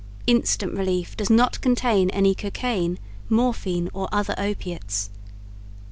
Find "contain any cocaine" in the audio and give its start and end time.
1.61-2.97